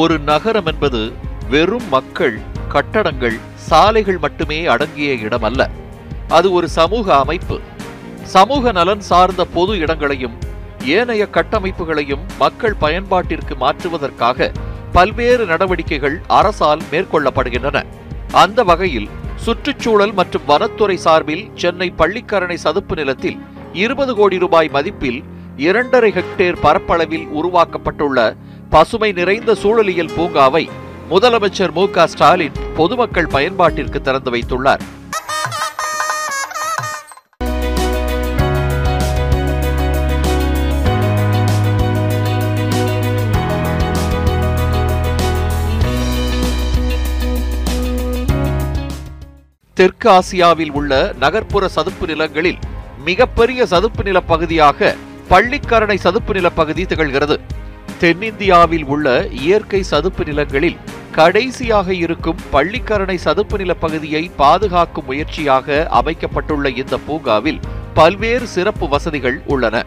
[0.00, 1.00] ஒரு நகரம் என்பது
[1.52, 2.36] வெறும் மக்கள்
[2.72, 3.36] கட்டடங்கள்
[3.68, 5.60] சாலைகள் மட்டுமே அடங்கிய இடம் அல்ல
[6.36, 7.56] அது ஒரு சமூக அமைப்பு.
[8.34, 10.34] சமூக நலன் சார்ந்த பொது இடங்களையும்
[10.96, 14.50] ஏனைய கட்டமைப்புகளையும் மக்கள் பயன்பாட்டிற்கு மாற்றுவதற்காக
[14.92, 17.78] பல்வேறு நடவடிக்கைகள் அரசால் மேற்கொள்ளப்படுகின்றன.
[18.42, 19.08] அந்த வகையில்
[19.46, 23.38] சுற்றுச்சூழல் மற்றும் வனத்துறை சார்பில் சென்னை பள்ளிக்கரணை சதுப்பு நிலத்தில்
[23.84, 25.20] இருபது கோடி ரூபாய் மதிப்பில்
[25.66, 28.18] இரண்டரை ஹெக்டேர் பரப்பளவில் உருவாக்கப்பட்டுள்ள
[28.72, 30.62] பசுமை நிறைந்த சூழலியல் பூங்காவை
[31.10, 34.82] முதலமைச்சர் மு க ஸ்டாலின் பொதுமக்கள் பயன்பாட்டிற்கு திறந்து வைத்துள்ளார்.
[49.74, 52.58] தெற்கு ஆசியாவில் உள்ள நகர்ப்புற சதுப்பு நிலங்களில்
[53.04, 54.94] மிகப்பெரிய சதுப்பு நில பகுதியாக
[55.30, 57.38] பள்ளிக்கரணை சதுப்பு நில பகுதி திகழ்கிறது.
[57.98, 60.76] தென்னிந்தியாவில் உள்ள இயற்கை சதுப்பு நிலங்களில்
[61.12, 67.60] கடைசியாக இருக்கும் பள்ளிக்கரணை சதுப்பு நில பகுதியை பாதுகாக்கும் முயற்சியாக அமைக்கப்பட்டுள்ள இந்த பூங்காவில்
[67.94, 69.84] பல்வேறு சிறப்பு வசதிகள் உள்ளன.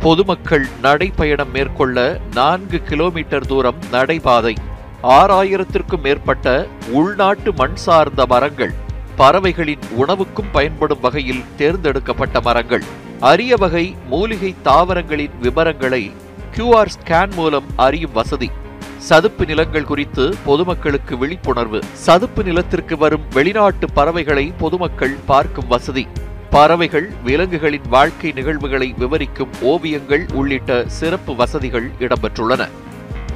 [0.00, 4.54] பொதுமக்கள் நடைப்பயணம் மேற்கொள்ள நான்கு கிலோமீட்டர் தூரம் நடைபாதை
[5.02, 8.74] ஆறாயிரத்திற்கும் மேற்பட்ட உள்நாட்டு மண் சார்ந்த மரங்கள்
[9.16, 12.84] பறவைகளின் உணவுக்கும் பயன்படும் வகையில் தேர்ந்தெடுக்கப்பட்ட மரங்கள்.
[13.20, 16.12] அரிய வகை மூலிகை தாவரங்களின் விவரங்களை
[16.54, 18.50] கியூஆர் ஸ்கேன் மூலம் அறியும் வசதி.
[18.98, 21.80] சதுப்பு நிலங்கள் குறித்து பொதுமக்களுக்கு விழிப்புணர்வு.
[21.92, 26.06] சதுப்பு நிலத்திற்கு வரும் வெளிநாட்டு பறவைகளை பொதுமக்கள் பார்க்கும் வசதி.
[26.50, 32.68] பறவைகள் விலங்குகளின் வாழ்க்கை நிகழ்வுகளை விவரிக்கும் ஓவியங்கள் உள்ளிட்ட சிறப்பு வசதிகள் இடம்பெற்றுள்ளன.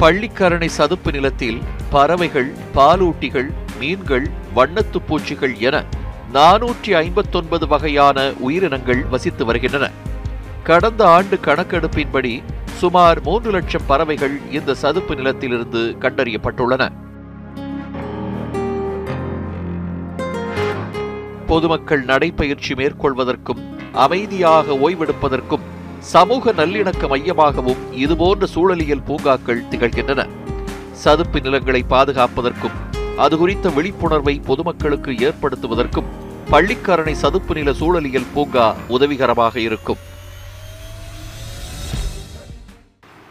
[0.00, 1.58] பள்ளிக்கரணை சதுப்பு நிலத்தில்
[1.90, 5.84] பறவைகள் பாலூட்டிகள் மீன்கள் வண்ணத்துப்பூச்சிகள் என
[6.32, 9.90] நானூற்றி ஐம்பத்தொன்பது வகையான உயிரினங்கள் வசித்து வருகின்றன.
[10.62, 12.42] கடந்த ஆண்டு கணக்கெடுப்பின்படி
[12.80, 16.82] சுமார் மூன்று லட்சம் பறவைகள் இந்த சதுப்பு நிலத்திலிருந்து கண்டறியப்பட்டுள்ளன.
[21.46, 23.60] பொதுமக்கள் நடைப்பயிற்சி மேற்கொள்வதற்கும்
[23.92, 25.64] அமைதியாக ஓய்வெடுப்பதற்கும்
[25.98, 30.26] சமூக நல்லிணக்க மையமாகவும் இதுபோன்ற சூழலியல் பூங்காக்கள் திகழ்கின்றன.
[31.04, 32.76] சதுப்பு நிலங்களை பாதுகாப்பதற்கும்
[33.16, 36.10] அது குறித்த விழிப்புணர்வை பொதுமக்களுக்கு ஏற்படுத்துவதற்கும்
[36.50, 40.02] பள்ளிக்கரணை சதுப்பு நில சூழலியல் பூங்கா உதவிகரமாக இருக்கும்.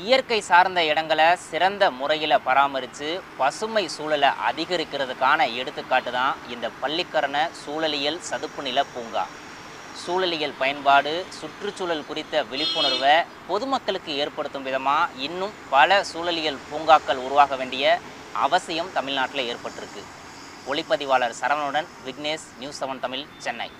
[0.00, 8.62] இயற்கை சார்ந்த இடங்களை சிறந்த முறையில் பராமரித்து பசுமை சூழலை அதிகரிக்கிறதுக்கான எடுத்துக்காட்டு தான் இந்த பள்ளிக்கரண சூழலியல் சதுப்பு
[8.66, 9.24] நில பூங்கா.
[10.02, 13.14] சூழலியல் பயன்பாடு சுற்றுச்சூழல் குறித்த விழிப்புணர்வை
[13.48, 17.98] பொதுமக்களுக்கு ஏற்படுத்தும் விதமாக இன்னும் பல சூழலியல் பூங்காக்கள் உருவாக வேண்டிய
[18.46, 20.04] அவசியம் தமிழ்நாட்டில் ஏற்பட்டிருக்கு.
[20.70, 23.70] ஒளிப்பதிவாளர் சரவணுடன் விக்னேஷ் நியூஸ் செவன் தமிழ் சென்னை.